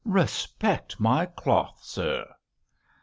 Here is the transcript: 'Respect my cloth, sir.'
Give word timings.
'Respect 0.03 0.99
my 0.99 1.27
cloth, 1.27 1.79
sir.' 1.83 2.27